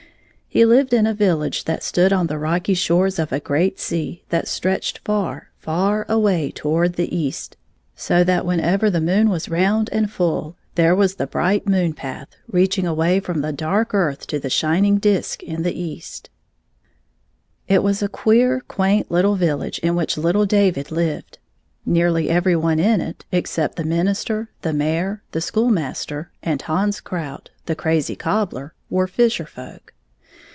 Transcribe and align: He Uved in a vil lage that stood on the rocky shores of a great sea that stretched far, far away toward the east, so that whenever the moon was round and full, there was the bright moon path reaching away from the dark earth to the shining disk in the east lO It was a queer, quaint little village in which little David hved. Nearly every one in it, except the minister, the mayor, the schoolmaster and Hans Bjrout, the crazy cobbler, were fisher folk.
He 0.53 0.63
Uved 0.65 0.91
in 0.91 1.07
a 1.07 1.13
vil 1.13 1.37
lage 1.37 1.63
that 1.63 1.81
stood 1.81 2.11
on 2.11 2.27
the 2.27 2.37
rocky 2.37 2.73
shores 2.73 3.19
of 3.19 3.31
a 3.31 3.39
great 3.39 3.79
sea 3.79 4.25
that 4.31 4.49
stretched 4.49 4.99
far, 5.05 5.49
far 5.57 6.05
away 6.09 6.51
toward 6.51 6.95
the 6.95 7.15
east, 7.15 7.55
so 7.95 8.25
that 8.25 8.45
whenever 8.45 8.89
the 8.89 8.99
moon 8.99 9.29
was 9.29 9.47
round 9.47 9.89
and 9.93 10.11
full, 10.11 10.57
there 10.75 10.93
was 10.93 11.15
the 11.15 11.25
bright 11.25 11.67
moon 11.67 11.93
path 11.93 12.27
reaching 12.51 12.85
away 12.85 13.21
from 13.21 13.39
the 13.39 13.53
dark 13.53 13.93
earth 13.93 14.27
to 14.27 14.41
the 14.41 14.49
shining 14.49 14.97
disk 14.97 15.41
in 15.41 15.63
the 15.63 15.73
east 15.79 16.29
lO 17.69 17.75
It 17.75 17.79
was 17.81 18.03
a 18.03 18.09
queer, 18.09 18.59
quaint 18.67 19.09
little 19.09 19.37
village 19.37 19.79
in 19.79 19.95
which 19.95 20.17
little 20.17 20.45
David 20.45 20.87
hved. 20.87 21.37
Nearly 21.85 22.29
every 22.29 22.57
one 22.57 22.77
in 22.77 22.99
it, 22.99 23.23
except 23.31 23.77
the 23.77 23.85
minister, 23.85 24.49
the 24.63 24.73
mayor, 24.73 25.23
the 25.31 25.39
schoolmaster 25.39 26.29
and 26.43 26.61
Hans 26.61 26.99
Bjrout, 26.99 27.51
the 27.67 27.75
crazy 27.75 28.17
cobbler, 28.17 28.73
were 28.89 29.07
fisher 29.07 29.45
folk. 29.45 29.93